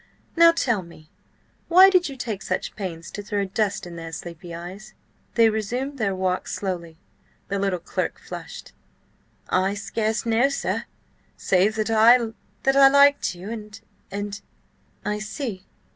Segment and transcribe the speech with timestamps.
[0.35, 1.11] Now tell me,
[1.67, 4.95] why did you take such pains to throw dust in their sleepy eyes?"
[5.35, 6.97] They resumed their walk slowly.
[7.49, 8.73] The little clerk flushed.
[9.49, 10.85] "I scarce know, sir,
[11.37, 14.41] save that I–that I liked you, and–and—"
[15.05, 15.67] "I see.